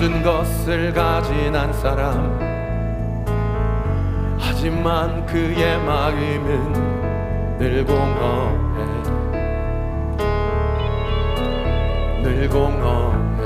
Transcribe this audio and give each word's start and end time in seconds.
모든 0.00 0.22
것을 0.22 0.94
가진 0.94 1.54
한 1.54 1.70
사람. 1.74 2.40
하지만 4.38 5.26
그의 5.26 5.78
마음은 5.84 7.58
늘 7.58 7.84
공허해. 7.84 8.86
늘 12.22 12.48
공허해. 12.48 13.44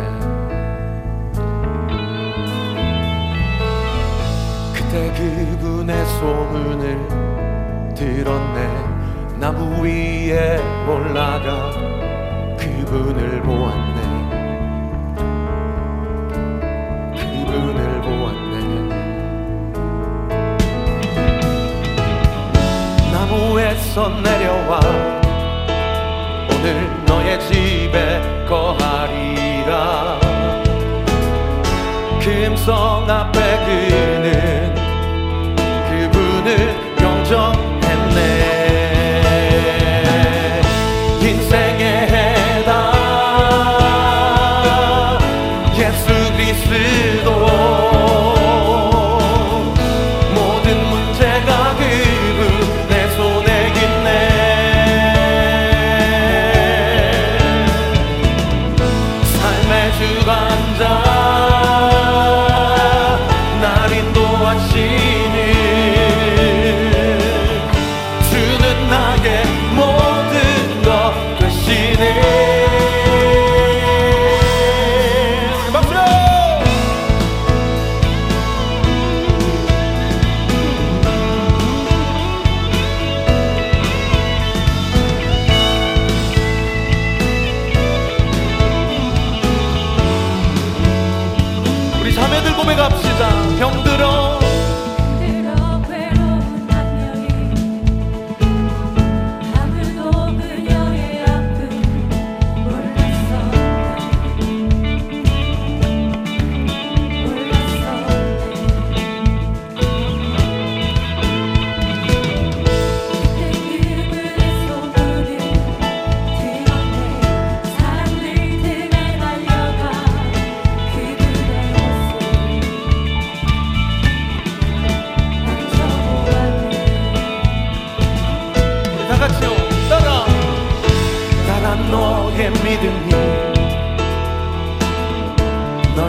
그때 4.72 5.12
그분의 5.12 6.06
소문을 6.06 7.94
들었네. 7.96 8.68
나무 9.40 9.84
위에 9.84 10.60
올라가 10.86 11.72
그분을 12.56 13.42
보았네 13.42 13.93
나무에서 23.74 24.08
내려와. 24.20 24.80
오늘 26.50 27.04
너의 27.06 27.40
집에 27.40 28.20
거하리라. 28.46 30.20
금성 32.20 33.10
앞에 33.10 33.40
그는 33.66 34.43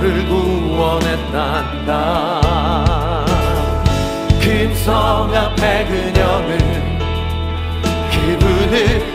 너를 0.06 0.26
구원했단다. 0.28 1.96
금성 4.40 5.34
앞에 5.34 5.86
그녀는 5.86 6.60
그분을 8.12 9.15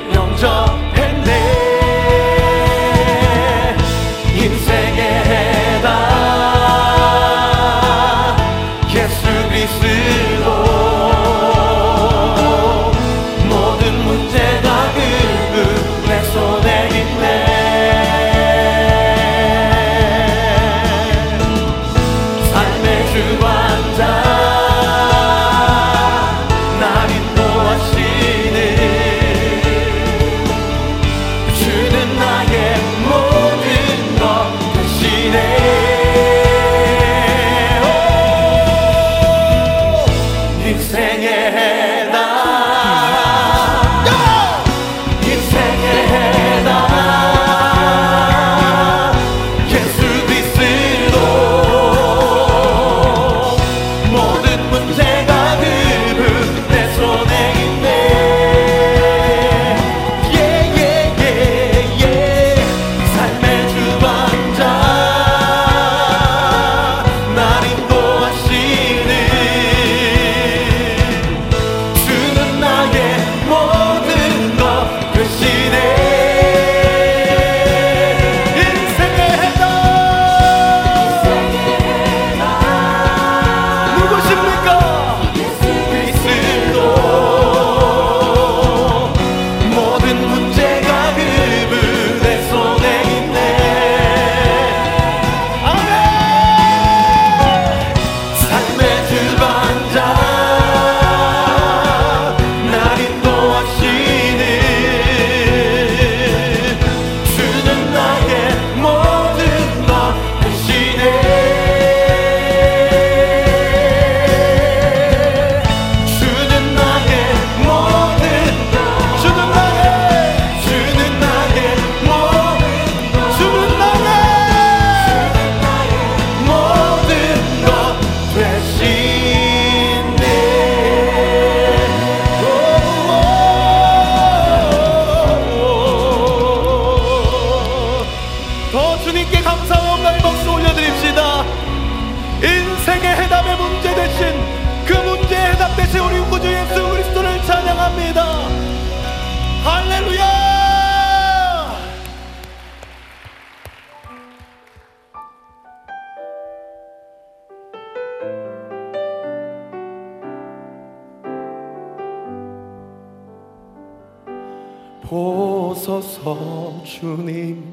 보소서 166.30 166.82
주님 166.84 167.64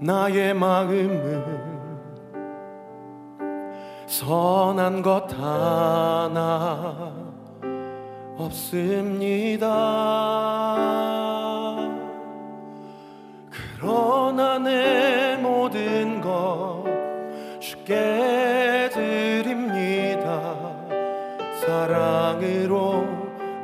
나의 0.00 0.54
마음은 0.54 1.66
선한 4.06 5.02
것 5.02 5.32
하나 5.38 7.12
없습니다. 8.36 9.66
그러나 13.50 14.58
내 14.58 15.36
모든 15.36 16.20
것 16.20 16.84
주께 17.60 18.90
드립니다. 18.92 20.54
사랑으로 21.60 23.04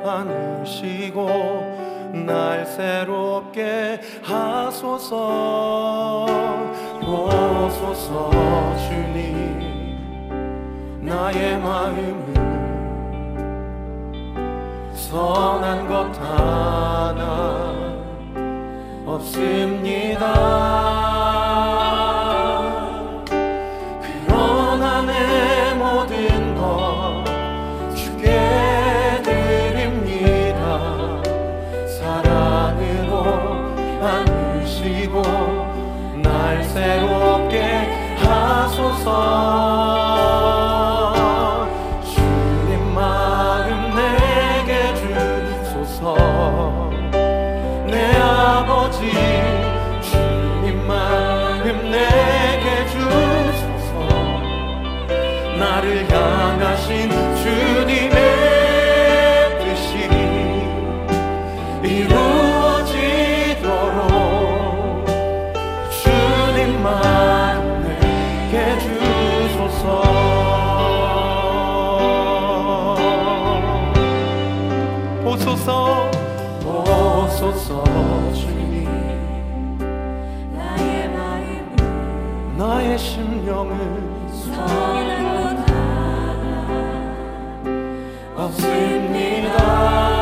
안으시고 0.03 1.62
날 2.25 2.65
새롭게 2.65 3.99
하소서. 4.23 5.15
보소서 7.01 8.31
주님. 8.87 9.53
나의 11.01 11.57
마음은 11.59 12.33
선한 14.93 15.87
것 15.87 16.17
하나 16.19 17.73
없습니다 19.05 20.23
하 39.13 39.62
심령을 83.43 83.75
선한 84.29 85.23
것 85.35 85.69
하나 85.69 86.43
없습니다 88.37 90.12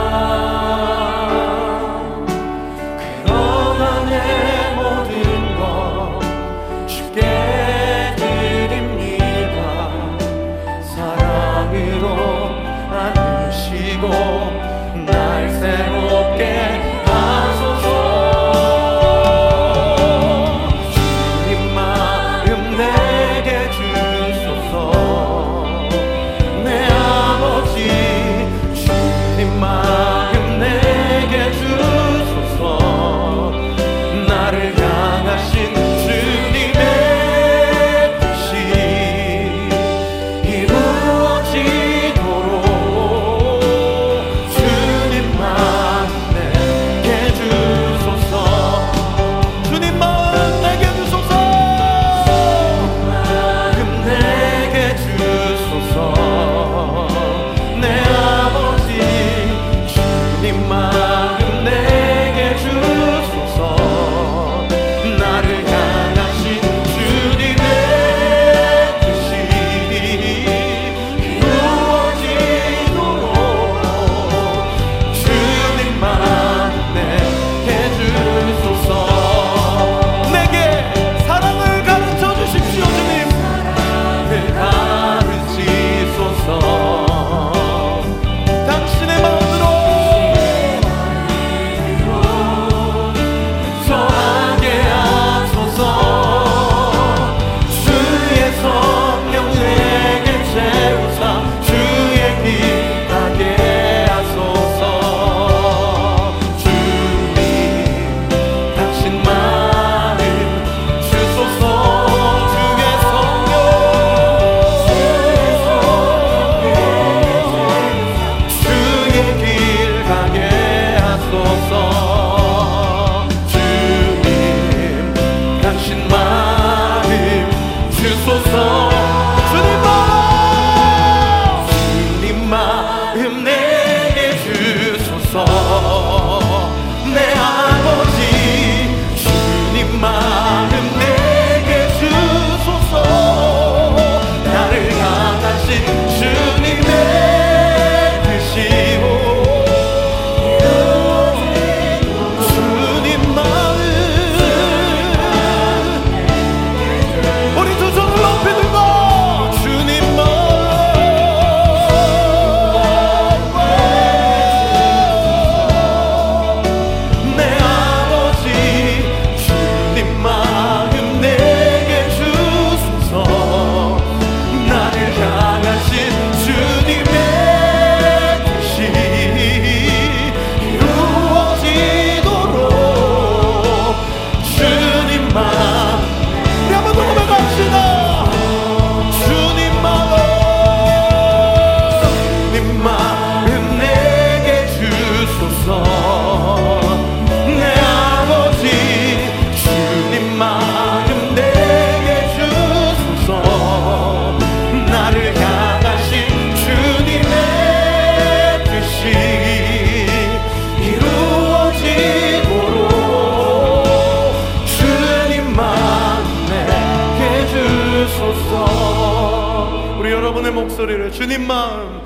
주님 221.11 221.45
마음 221.45 222.01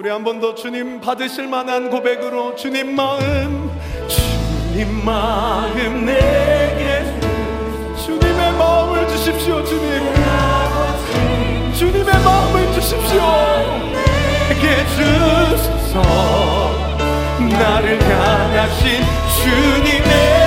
우리 0.00 0.08
한 0.08 0.24
번 0.24 0.40
더 0.40 0.54
주님 0.54 0.98
받으실 0.98 1.46
만한 1.46 1.90
고백으로 1.90 2.56
주님 2.56 2.96
마음 2.96 3.70
주님 4.08 5.04
마음 5.04 6.06
내게. 6.06 7.04
주님의 8.02 8.52
마음을 8.52 9.06
주십시오 9.08 9.62
주님. 9.62 10.14
주님의 11.74 12.14
마음을 12.24 12.72
주십시오. 12.72 13.20
내게 14.48 14.86
주소서. 14.96 16.00
나를 17.38 18.00
향하신 18.00 19.02
주님의 19.42 20.39